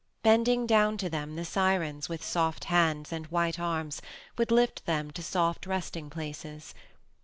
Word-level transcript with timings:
Bending 0.23 0.65
down 0.65 0.97
to 0.97 1.11
them 1.11 1.35
the 1.35 1.45
Sirens, 1.45 2.09
with 2.09 2.23
soft 2.25 2.63
hands 2.63 3.11
and 3.13 3.27
white 3.27 3.59
arms, 3.59 4.01
would 4.35 4.49
lift 4.49 4.87
them 4.87 5.11
to 5.11 5.21
soft 5.21 5.67
resting 5.67 6.09
places. 6.09 6.73